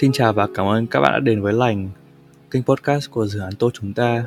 [0.00, 1.90] Xin chào và cảm ơn các bạn đã đến với Lành,
[2.50, 4.24] kênh podcast của dự án Tô Chúng Ta.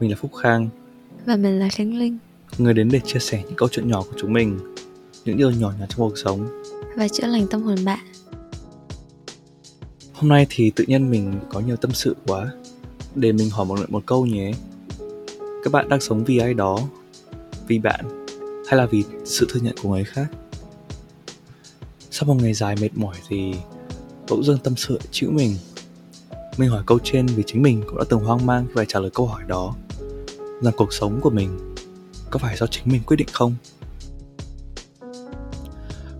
[0.00, 0.68] Mình là Phúc Khang,
[1.26, 2.18] Và mình là Khánh Linh
[2.58, 4.58] người đến để chia sẻ những câu chuyện nhỏ của chúng mình,
[5.24, 6.62] những điều nhỏ nhặt trong cuộc sống.
[6.96, 7.98] Và chữa lành tâm hồn bạn
[10.12, 12.52] Hôm nay thì tự nhiên mình có nhiều tâm sự quá,
[13.14, 14.52] để mình hỏi mọi người một câu nhé.
[15.64, 16.78] Các bạn đang sống vì ai đó,
[17.68, 18.26] vì bạn,
[18.68, 20.26] hay là vì sự thừa nhận của người khác?
[22.10, 23.54] Sau một ngày dài mệt mỏi thì
[24.28, 25.56] bỗng dưng tâm sự chữ mình.
[26.58, 29.00] Mình hỏi câu trên vì chính mình cũng đã từng hoang mang khi phải trả
[29.00, 29.74] lời câu hỏi đó.
[30.62, 31.74] Rằng cuộc sống của mình
[32.30, 33.54] có phải do chính mình quyết định không?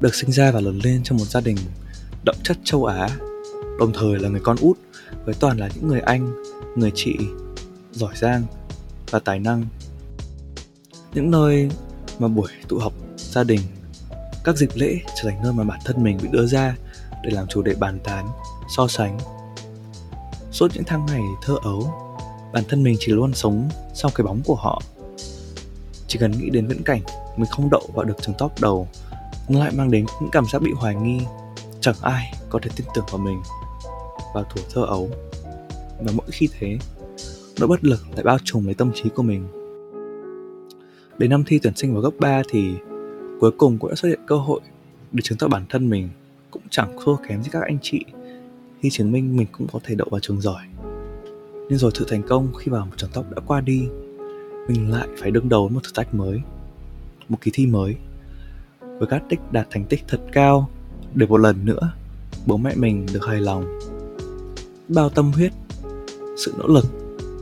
[0.00, 1.56] Được sinh ra và lớn lên trong một gia đình
[2.24, 3.08] đậm chất châu Á,
[3.78, 4.78] đồng thời là người con út
[5.24, 6.34] với toàn là những người anh,
[6.76, 7.16] người chị,
[7.92, 8.42] giỏi giang
[9.10, 9.64] và tài năng.
[11.14, 11.70] Những nơi
[12.18, 13.60] mà buổi tụ họp gia đình,
[14.44, 16.76] các dịp lễ trở thành nơi mà bản thân mình bị đưa ra
[17.22, 18.28] để làm chủ đề bàn tán,
[18.68, 19.18] so sánh.
[20.50, 21.94] Suốt những tháng ngày thơ ấu,
[22.52, 24.82] bản thân mình chỉ luôn sống sau cái bóng của họ.
[26.08, 27.00] Chỉ cần nghĩ đến viễn cảnh
[27.36, 28.88] mình không đậu vào được trường top đầu,
[29.48, 31.20] nó lại mang đến những cảm giác bị hoài nghi,
[31.80, 33.42] chẳng ai có thể tin tưởng vào mình
[34.34, 35.08] vào tuổi thơ ấu.
[36.00, 36.78] Và mỗi khi thế,
[37.58, 39.48] nỗi bất lực lại bao trùm lấy tâm trí của mình.
[41.18, 42.74] Đến năm thi tuyển sinh vào cấp 3 thì
[43.40, 44.60] cuối cùng cũng đã xuất hiện cơ hội
[45.12, 46.08] để chứng tỏ bản thân mình
[46.56, 48.04] cũng chẳng thua kém gì các anh chị
[48.80, 50.62] khi chứng minh mình cũng có thể đậu vào trường giỏi.
[51.68, 53.88] Nhưng rồi sự thành công khi vào một trường top đã qua đi,
[54.68, 56.40] mình lại phải đương đầu với một thử thách mới,
[57.28, 57.96] một kỳ thi mới.
[58.80, 60.70] Với các tích đạt thành tích thật cao
[61.14, 61.92] để một lần nữa
[62.46, 63.78] bố mẹ mình được hài lòng.
[64.88, 65.52] Bao tâm huyết,
[66.44, 66.86] sự nỗ lực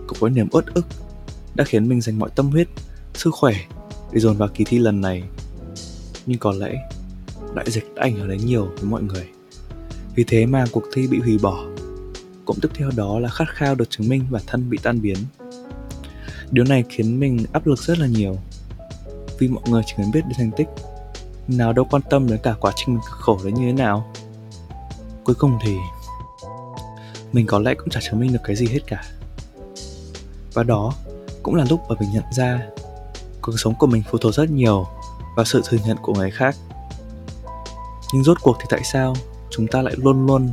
[0.06, 0.86] cùng với niềm uất ức
[1.54, 2.68] đã khiến mình dành mọi tâm huyết,
[3.14, 3.54] sức khỏe
[4.12, 5.22] để dồn vào kỳ thi lần này.
[6.26, 6.88] Nhưng có lẽ
[7.55, 9.28] đại dịch đã ảnh hưởng đến nhiều với mọi người.
[10.14, 11.64] Vì thế mà cuộc thi bị hủy bỏ.
[12.44, 15.17] Cũng tiếp theo đó là khát khao được chứng minh bản thân bị tan biến.
[16.51, 18.36] Điều này khiến mình áp lực rất là nhiều.
[19.39, 20.68] Vì mọi người chỉ cần biết đến thành tích,
[21.48, 24.12] nào đâu quan tâm đến cả quá trình mình cực khổ đến như thế nào.
[25.24, 25.77] Cuối cùng thì
[27.33, 29.05] mình có lẽ cũng chẳng chứng minh được cái gì hết cả.
[30.52, 30.92] Và đó
[31.42, 32.61] cũng là lúc mà mình nhận ra
[33.40, 34.86] cuộc sống của mình phụ thuộc rất nhiều
[35.36, 36.57] vào sự thừa nhận của người khác
[38.14, 39.14] nhưng rốt cuộc thì tại sao
[39.51, 40.48] chúng ta lại luôn luôn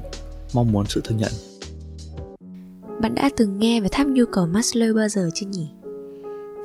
[0.53, 1.31] mong muốn sự thừa nhận
[3.01, 5.67] Bạn đã từng nghe về tháp nhu cầu Maslow bao giờ chưa nhỉ?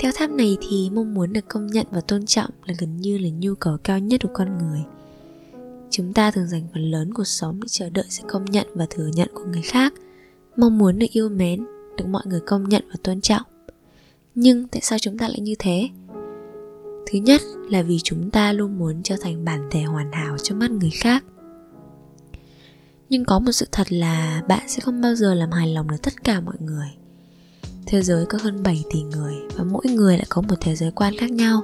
[0.01, 3.19] Theo tháp này thì mong muốn được công nhận và tôn trọng là gần như
[3.19, 4.81] là nhu cầu cao nhất của con người.
[5.91, 8.87] Chúng ta thường dành phần lớn cuộc sống để chờ đợi sự công nhận và
[8.91, 9.95] thừa nhận của người khác,
[10.57, 11.67] mong muốn được yêu mến,
[11.99, 13.43] được mọi người công nhận và tôn trọng.
[14.34, 15.89] Nhưng tại sao chúng ta lại như thế?
[17.06, 20.55] Thứ nhất là vì chúng ta luôn muốn trở thành bản thể hoàn hảo cho
[20.55, 21.25] mắt người khác.
[23.09, 26.03] Nhưng có một sự thật là bạn sẽ không bao giờ làm hài lòng được
[26.03, 26.89] tất cả mọi người.
[27.87, 30.91] Thế giới có hơn 7 tỷ người và mỗi người lại có một thế giới
[30.91, 31.62] quan khác nhau.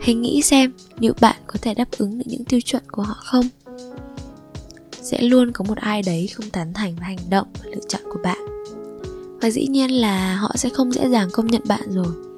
[0.00, 3.16] Hãy nghĩ xem liệu bạn có thể đáp ứng được những tiêu chuẩn của họ
[3.24, 3.48] không?
[5.02, 8.02] Sẽ luôn có một ai đấy không tán thành với hành động và lựa chọn
[8.12, 8.38] của bạn.
[9.40, 12.29] Và dĩ nhiên là họ sẽ không dễ dàng công nhận bạn rồi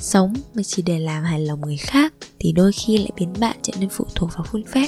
[0.00, 3.56] sống mà chỉ để làm hài lòng người khác thì đôi khi lại biến bạn
[3.62, 4.86] trở nên phụ thuộc vào khuôn phép.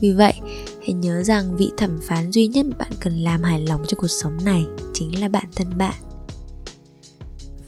[0.00, 0.34] Vì vậy,
[0.80, 4.08] hãy nhớ rằng vị thẩm phán duy nhất bạn cần làm hài lòng cho cuộc
[4.08, 5.94] sống này chính là bản thân bạn.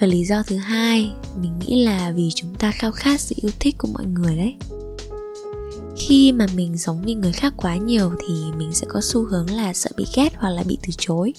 [0.01, 3.51] Và lý do thứ hai, mình nghĩ là vì chúng ta khao khát sự yêu
[3.61, 4.55] thích của mọi người đấy.
[5.97, 9.51] Khi mà mình sống vì người khác quá nhiều thì mình sẽ có xu hướng
[9.51, 11.35] là sợ bị ghét hoặc là bị từ chối.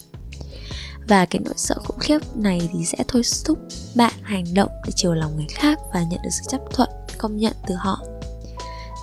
[1.08, 3.60] Và cái nỗi sợ khủng khiếp này thì sẽ thôi thúc
[3.96, 7.38] bạn hành động để chiều lòng người khác và nhận được sự chấp thuận, công
[7.38, 8.00] nhận từ họ.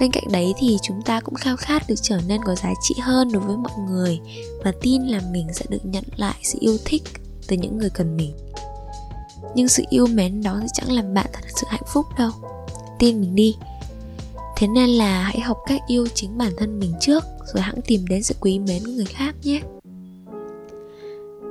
[0.01, 2.95] Bên cạnh đấy thì chúng ta cũng khao khát được trở nên có giá trị
[3.01, 4.21] hơn đối với mọi người
[4.65, 7.03] và tin là mình sẽ được nhận lại sự yêu thích
[7.49, 8.33] từ những người cần mình.
[9.55, 12.31] Nhưng sự yêu mến đó sẽ chẳng làm bạn thật sự hạnh phúc đâu.
[12.99, 13.57] Tin mình đi.
[14.57, 18.07] Thế nên là hãy học cách yêu chính bản thân mình trước, rồi hãng tìm
[18.07, 19.61] đến sự quý mến của người khác nhé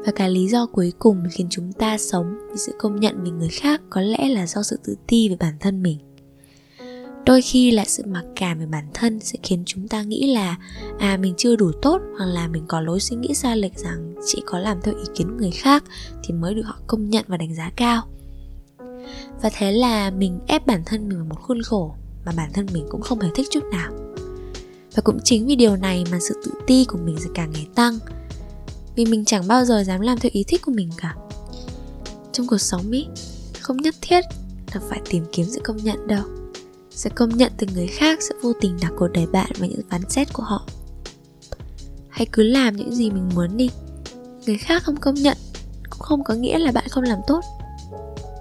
[0.05, 3.31] và cái lý do cuối cùng khiến chúng ta sống vì sự công nhận về
[3.31, 5.97] người khác có lẽ là do sự tự ti về bản thân mình.
[7.25, 10.57] Đôi khi là sự mặc cảm về bản thân sẽ khiến chúng ta nghĩ là
[11.00, 14.15] à mình chưa đủ tốt hoặc là mình có lối suy nghĩ sai lệch rằng
[14.25, 15.83] chỉ có làm theo ý kiến người khác
[16.23, 18.07] thì mới được họ công nhận và đánh giá cao.
[19.41, 21.95] Và thế là mình ép bản thân mình vào một khuôn khổ
[22.25, 23.91] mà bản thân mình cũng không hề thích chút nào.
[24.95, 27.67] Và cũng chính vì điều này mà sự tự ti của mình sẽ càng ngày
[27.75, 27.99] tăng
[28.95, 31.16] vì mình chẳng bao giờ dám làm theo ý thích của mình cả.
[32.31, 33.07] Trong cuộc sống ý,
[33.60, 34.22] không nhất thiết
[34.74, 36.24] là phải tìm kiếm sự công nhận đâu.
[36.92, 39.81] Sự công nhận từ người khác sẽ vô tình đặt cuộc đời bạn vào những
[39.90, 40.66] phán xét của họ.
[42.10, 43.69] Hãy cứ làm những gì mình muốn đi.
[44.45, 45.38] Người khác không công nhận
[45.90, 47.42] cũng không có nghĩa là bạn không làm tốt.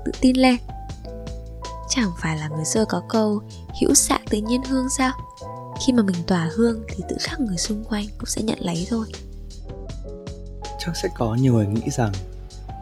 [0.04, 0.56] Tự tin lên.
[1.88, 3.42] Chẳng phải là người xưa có câu,
[3.80, 5.12] hữu xạ tự nhiên hương sao?
[5.86, 8.86] Khi mà mình tỏa hương thì tự khắc người xung quanh cũng sẽ nhận lấy
[8.90, 9.06] thôi
[10.84, 12.12] chắc sẽ có nhiều người nghĩ rằng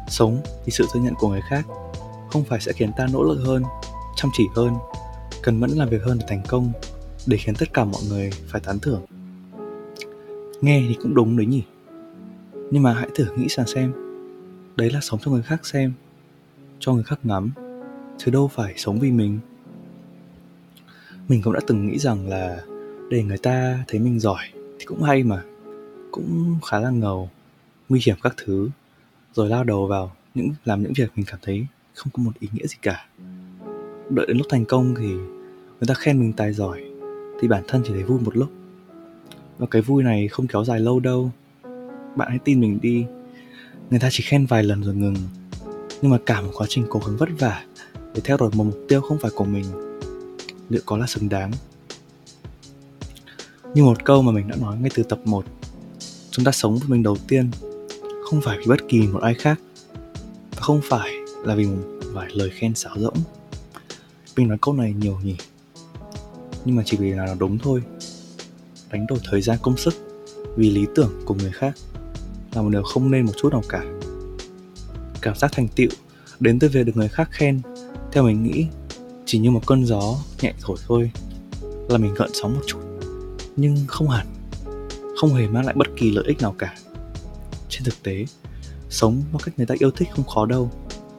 [0.08, 1.66] sống vì sự thừa nhận của người khác
[2.30, 3.62] không phải sẽ khiến ta nỗ lực hơn,
[4.16, 4.74] chăm chỉ hơn,
[5.42, 6.72] cần mẫn làm việc hơn để thành công,
[7.26, 9.02] để khiến tất cả mọi người phải tán thưởng.
[10.60, 11.62] Nghe thì cũng đúng đấy nhỉ?
[12.70, 13.92] Nhưng mà hãy thử nghĩ rằng xem,
[14.76, 15.92] đấy là sống cho người khác xem,
[16.78, 17.50] cho người khác ngắm,
[18.18, 19.38] chứ đâu phải sống vì mình.
[21.28, 22.62] Mình cũng đã từng nghĩ rằng là
[23.10, 24.44] để người ta thấy mình giỏi
[24.78, 25.42] thì cũng hay mà,
[26.10, 27.30] cũng khá là ngầu
[27.90, 28.68] nguy hiểm các thứ,
[29.32, 32.48] rồi lao đầu vào những, làm những việc mình cảm thấy không có một ý
[32.52, 33.06] nghĩa gì cả.
[34.10, 36.84] Đợi đến lúc thành công thì người ta khen mình tài giỏi,
[37.40, 38.48] thì bản thân chỉ thấy vui một lúc.
[39.58, 41.30] Và cái vui này không kéo dài lâu đâu.
[42.16, 43.04] Bạn hãy tin mình đi.
[43.90, 45.16] Người ta chỉ khen vài lần rồi ngừng.
[46.02, 47.64] Nhưng mà cả một quá trình cố gắng vất vả
[48.14, 49.64] để theo đuổi một mục tiêu không phải của mình,
[50.68, 51.50] liệu có là xứng đáng?
[53.74, 55.44] Như một câu mà mình đã nói ngay từ tập 1
[56.30, 57.50] chúng ta sống với mình đầu tiên
[58.30, 59.60] không phải vì bất kỳ một ai khác
[60.50, 61.10] và không phải
[61.44, 61.82] là vì một
[62.12, 63.16] vài lời khen xáo rỗng.
[64.36, 65.36] Mình nói câu này nhiều nhỉ?
[66.64, 67.82] Nhưng mà chỉ vì là nó đúng thôi.
[68.90, 69.94] Đánh đổi thời gian công sức
[70.56, 71.74] vì lý tưởng của người khác
[72.54, 73.84] là một điều không nên một chút nào cả.
[75.20, 75.90] Cảm giác thành tựu
[76.40, 77.60] đến từ việc được người khác khen,
[78.12, 78.66] theo mình nghĩ,
[79.26, 81.10] chỉ như một cơn gió nhẹ thổi thôi
[81.88, 82.80] là mình gợn sóng một chút.
[83.56, 84.26] Nhưng không hẳn,
[85.20, 86.74] không hề mang lại bất kỳ lợi ích nào cả
[87.80, 88.24] trên thực tế.
[88.90, 90.70] Sống một cách người ta yêu thích không khó đâu.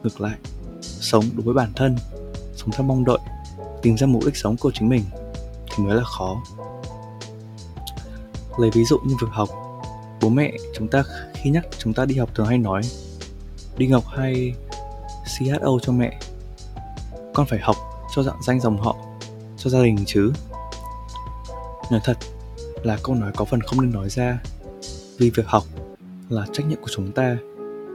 [0.02, 0.38] Ngược lại,
[0.80, 1.96] sống đối với bản thân,
[2.56, 3.18] sống theo mong đợi,
[3.82, 5.04] tìm ra mục đích sống của chính mình
[5.66, 6.42] thì mới là khó.
[8.58, 9.48] Lấy ví dụ như việc học.
[10.20, 11.04] Bố mẹ chúng ta
[11.34, 12.82] khi nhắc chúng ta đi học thường hay nói,
[13.76, 14.54] đi học hay
[15.26, 16.18] CHO cho mẹ?
[17.34, 17.76] Con phải học
[18.14, 18.96] cho dạng danh dòng họ,
[19.56, 20.32] cho gia đình chứ.
[21.90, 22.18] Nói thật
[22.82, 24.38] là câu nói có phần không nên nói ra.
[25.18, 25.64] Vì việc học
[26.32, 27.36] là trách nhiệm của chúng ta,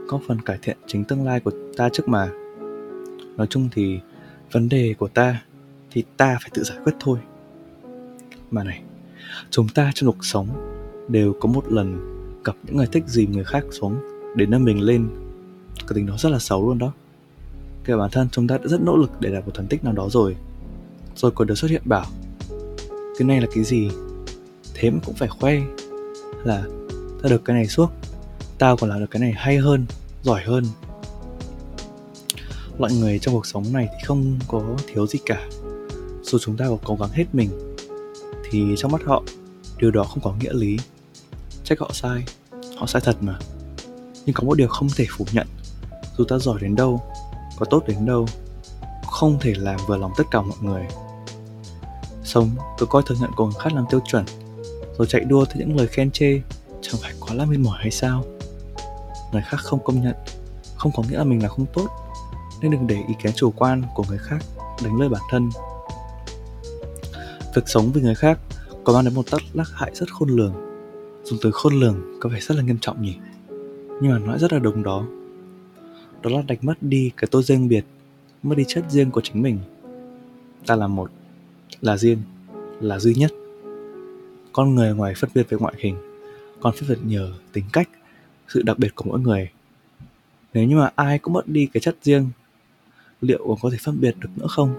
[0.08, 2.28] có phần cải thiện chính tương lai của ta trước mà.
[3.36, 4.00] Nói chung thì
[4.52, 5.42] vấn đề của ta
[5.90, 7.18] thì ta phải tự giải quyết thôi.
[8.50, 8.82] Mà này,
[9.50, 10.48] chúng ta trong cuộc sống
[11.08, 12.14] đều có một lần
[12.44, 13.96] gặp những người thích dìm người khác xuống
[14.36, 15.08] để nâng mình lên.
[15.78, 16.92] Cái tính đó rất là xấu luôn đó.
[17.84, 19.92] Kể bản thân chúng ta đã rất nỗ lực để đạt một thành tích nào
[19.92, 20.36] đó rồi
[21.16, 22.06] rồi còn được xuất hiện bảo,
[23.18, 23.90] cái này là cái gì?
[24.74, 25.60] Thế mà cũng phải khoe
[26.44, 26.64] là
[27.22, 27.88] ta được cái này suốt
[28.58, 29.86] tao còn làm được cái này hay hơn,
[30.22, 30.64] giỏi hơn.
[32.78, 35.48] Loại người trong cuộc sống này thì không có thiếu gì cả.
[36.22, 37.74] Dù chúng ta có cố gắng hết mình,
[38.50, 39.22] thì trong mắt họ,
[39.78, 40.78] điều đó không có nghĩa lý.
[41.64, 42.24] Trách họ sai
[42.78, 43.38] họ sai thật mà.
[44.26, 45.46] Nhưng có một điều không thể phủ nhận,
[46.18, 47.02] dù ta giỏi đến đâu,
[47.58, 48.26] có tốt đến đâu,
[49.06, 50.82] không thể làm vừa lòng tất cả mọi người.
[52.24, 54.24] Sống, cứ coi thừa nhận của người khác làm tiêu chuẩn,
[54.98, 56.40] rồi chạy đua theo những lời khen chê,
[56.82, 58.24] chẳng phải quá là mệt mỏi hay sao?
[59.32, 60.14] Người khác không công nhận,
[60.76, 61.88] không có nghĩa là mình là không tốt.
[62.60, 64.38] Nên đừng để ý kiến chủ quan của người khác
[64.84, 65.48] đánh lời bản thân.
[67.54, 68.38] Việc sống với người khác
[68.84, 70.54] có mang đến một tác lắc hại rất khôn lường.
[71.24, 73.16] Dùng từ khôn lường có vẻ rất là nghiêm trọng nhỉ?
[74.00, 75.04] Nhưng mà nói rất là đúng đó.
[76.22, 77.84] Đó là đánh mất đi cái tôi riêng biệt,
[78.42, 79.58] mất đi chất riêng của chính mình.
[80.66, 81.10] Ta là một,
[81.80, 82.22] là riêng,
[82.80, 83.32] là duy nhất.
[84.52, 85.96] Con người ngoài phân biệt về ngoại hình,
[86.60, 87.88] còn phân biệt nhờ tính cách
[88.48, 89.50] sự đặc biệt của mỗi người.
[90.54, 92.30] Nếu như mà ai cũng mất đi cái chất riêng,
[93.20, 94.74] liệu còn có thể phân biệt được nữa không?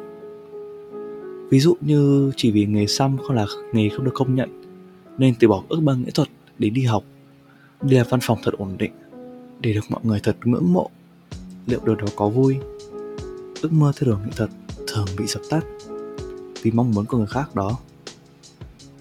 [1.49, 4.61] Ví dụ như chỉ vì nghề xăm không là nghề không được công nhận,
[5.17, 7.03] nên từ bỏ ước mơ nghệ thuật để đi học
[7.81, 8.91] đi làm văn phòng thật ổn định,
[9.59, 10.89] để được mọi người thật ngưỡng mộ,
[11.65, 12.57] liệu điều đó có vui?
[13.61, 14.49] Ước mơ theo đuổi nghệ thuật
[14.88, 15.65] thường bị dập tắt
[16.61, 17.77] vì mong muốn của người khác đó.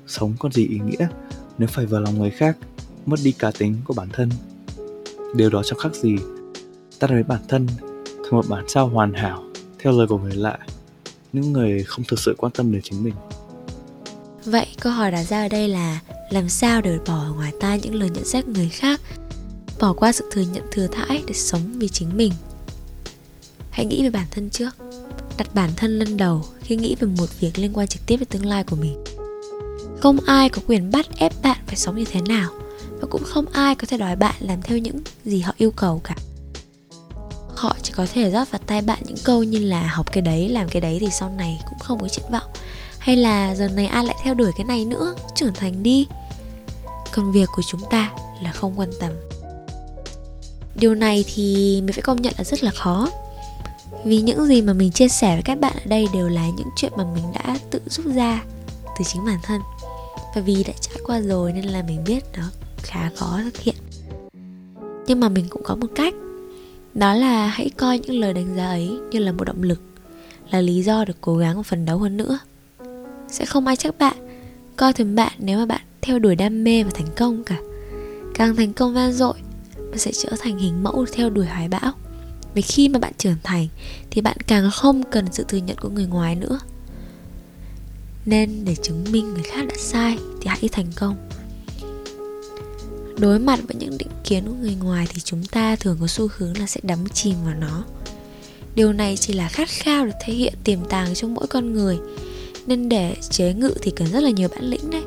[0.07, 1.09] Sống còn gì ý nghĩa
[1.59, 2.57] nếu phải vừa lòng người khác,
[3.07, 4.29] mất đi cá tính của bản thân
[5.35, 6.17] điều đó chẳng khác gì
[6.99, 7.67] ta lấy bản thân
[8.07, 9.43] thành một bản sao hoàn hảo,
[9.79, 10.59] theo lời của người lạ,
[11.33, 13.15] những người không thực sự quan tâm đến chính mình.
[14.45, 17.95] Vậy câu hỏi đặt ra ở đây là làm sao để bỏ ngoài tai những
[17.95, 19.01] lời nhận xét người khác,
[19.81, 22.33] bỏ qua sự thừa nhận thừa thãi để sống vì chính mình?
[23.71, 24.71] Hãy nghĩ về bản thân trước,
[25.39, 28.29] đặt bản thân lên đầu khi nghĩ về một việc liên quan trực tiếp đến
[28.29, 29.05] tương lai của mình.
[30.01, 32.51] Không ai có quyền bắt ép bạn phải sống như thế nào
[33.09, 36.01] và cũng không ai có thể đòi bạn làm theo những gì họ yêu cầu
[36.05, 36.15] cả.
[37.57, 40.49] Họ chỉ có thể rót vào tai bạn những câu như là học cái đấy,
[40.49, 42.51] làm cái đấy thì sau này cũng không có triển vọng.
[42.99, 45.15] Hay là giờ này ai lại theo đuổi cái này nữa?
[45.35, 46.07] Trưởng thành đi.
[47.13, 48.11] Còn việc của chúng ta
[48.43, 49.13] là không quan tâm.
[50.75, 53.11] Điều này thì mình phải công nhận là rất là khó.
[54.05, 56.69] Vì những gì mà mình chia sẻ với các bạn ở đây đều là những
[56.77, 58.43] chuyện mà mình đã tự rút ra
[58.99, 59.61] từ chính bản thân.
[60.35, 62.43] Và vì đã trải qua rồi nên là mình biết nó
[62.83, 63.75] khá khó thực hiện.
[65.07, 66.15] Nhưng mà mình cũng có một cách.
[66.95, 69.81] Đó là hãy coi những lời đánh giá ấy như là một động lực,
[70.51, 72.39] là lý do để cố gắng và phấn đấu hơn nữa.
[73.29, 74.17] Sẽ không ai trách bạn.
[74.77, 77.57] Coi thường bạn nếu mà bạn theo đuổi đam mê và thành công cả.
[78.35, 79.35] Càng thành công vang dội
[79.91, 81.93] bạn sẽ trở thành hình mẫu theo đuổi hoài bão.
[82.55, 83.67] Vì khi mà bạn trưởng thành,
[84.11, 86.61] thì bạn càng không cần sự thừa nhận của người ngoài nữa.
[88.27, 91.17] Nên để chứng minh người khác đã sai, thì hãy thành công
[93.19, 96.29] đối mặt với những định kiến của người ngoài thì chúng ta thường có xu
[96.37, 97.85] hướng là sẽ đắm chìm vào nó.
[98.75, 101.99] Điều này chỉ là khát khao được thể hiện tiềm tàng trong mỗi con người,
[102.67, 105.03] nên để chế ngự thì cần rất là nhiều bản lĩnh đấy.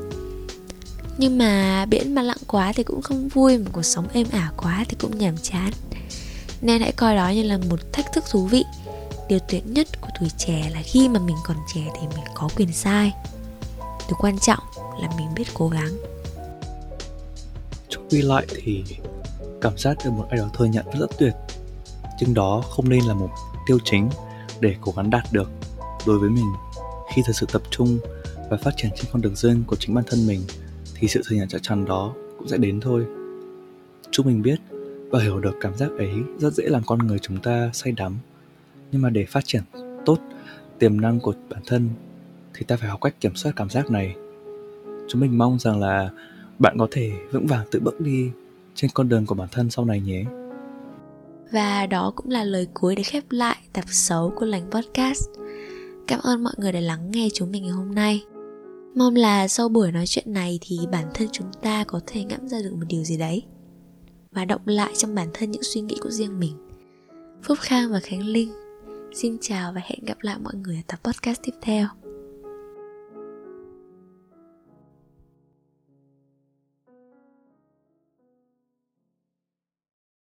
[1.18, 4.52] Nhưng mà biển mà lặng quá thì cũng không vui, mà cuộc sống êm ả
[4.56, 5.70] quá thì cũng nhàm chán.
[6.60, 8.64] Nên hãy coi đó như là một thách thức thú vị.
[9.28, 12.48] Điều tuyệt nhất của tuổi trẻ là khi mà mình còn trẻ thì mình có
[12.56, 13.12] quyền sai.
[13.78, 14.62] Điều quan trọng
[15.00, 16.11] là mình biết cố gắng
[17.92, 18.84] chung khi lại thì
[19.60, 21.34] cảm giác được một ai đó thừa nhận rất tuyệt.
[22.20, 23.30] Nhưng đó không nên là một
[23.66, 24.08] tiêu chính
[24.60, 25.50] để cố gắng đạt được
[26.06, 26.52] đối với mình.
[27.14, 27.98] Khi thực sự tập trung
[28.50, 30.40] và phát triển trên con đường riêng của chính bản thân mình,
[30.94, 33.06] thì sự thừa nhận chắc chắn đó cũng sẽ đến thôi.
[34.10, 34.60] Chúng mình biết
[35.10, 38.18] và hiểu được cảm giác ấy rất dễ làm con người chúng ta say đắm.
[38.92, 39.62] Nhưng mà để phát triển
[40.04, 40.18] tốt
[40.78, 41.88] tiềm năng của bản thân,
[42.54, 44.14] thì ta phải học cách kiểm soát cảm giác này.
[45.08, 46.10] Chúng mình mong rằng là
[46.62, 48.30] bạn có thể vững vàng tự bước đi
[48.74, 50.24] trên con đường của bản thân sau này nhé.
[51.52, 55.28] Và đó cũng là lời cuối để khép lại tập 6 của lành podcast.
[56.06, 58.24] Cảm ơn mọi người đã lắng nghe chúng mình ngày hôm nay.
[58.94, 62.48] Mong là sau buổi nói chuyện này thì bản thân chúng ta có thể ngẫm
[62.48, 63.42] ra được một điều gì đấy
[64.32, 66.52] và động lại trong bản thân những suy nghĩ của riêng mình.
[67.42, 68.52] Phúc khang và khánh linh,
[69.14, 71.86] xin chào và hẹn gặp lại mọi người ở tập podcast tiếp theo.